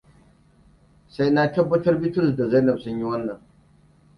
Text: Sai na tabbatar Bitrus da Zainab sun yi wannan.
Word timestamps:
Sai 1.09 1.29
na 1.31 1.51
tabbatar 1.53 1.95
Bitrus 2.01 2.35
da 2.37 2.49
Zainab 2.49 2.79
sun 2.79 2.99
yi 2.99 3.05
wannan. 3.09 3.39